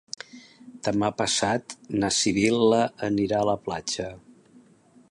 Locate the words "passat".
1.19-1.75